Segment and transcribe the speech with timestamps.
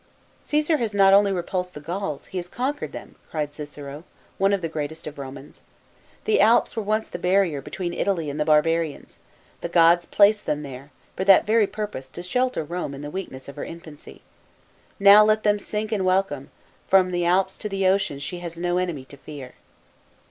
[0.45, 4.03] "Caesar has not only repulsed the Gauls, he has conquered them," cried Cicero,
[4.39, 5.61] one of the greatest of Romans.
[6.25, 9.19] "The Alps were once the barrier be tween Italy and the barbarians;
[9.61, 13.47] the gods placed them there, for that very purpose to shelter Rome in the weakness
[13.47, 14.23] of her infancy.
[14.99, 16.49] Now let them sink and welcome;
[16.87, 19.53] from the Alps to the ocean she has no enemy to fear."